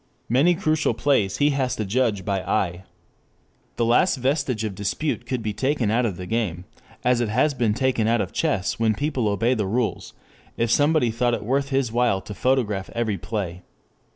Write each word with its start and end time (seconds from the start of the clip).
Many 0.29 0.55
crucial 0.55 0.95
plays 0.95 1.37
he 1.37 1.51
has 1.51 1.75
to 1.75 1.85
judge 1.85 2.25
by 2.25 2.41
eye. 2.41 2.85
The 3.75 3.85
last 3.85 4.15
vestige 4.15 4.63
of 4.63 4.73
dispute 4.73 5.27
could 5.27 5.43
be 5.43 5.53
taken 5.53 5.91
out 5.91 6.07
of 6.07 6.17
the 6.17 6.25
game, 6.25 6.65
as 7.03 7.21
it 7.21 7.29
has 7.29 7.53
been 7.53 7.75
taken 7.75 8.07
out 8.07 8.19
of 8.19 8.33
chess 8.33 8.79
when 8.79 8.95
people 8.95 9.27
obey 9.27 9.53
the 9.53 9.67
rules, 9.67 10.15
if 10.57 10.71
somebody 10.71 11.11
thought 11.11 11.35
it 11.35 11.45
worth 11.45 11.69
his 11.69 11.91
while 11.91 12.19
to 12.21 12.33
photograph 12.33 12.89
every 12.95 13.19
play. 13.19 13.61